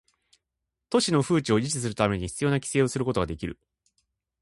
[0.89, 3.59] 都市の風致を維持するため必要な規制をすることができる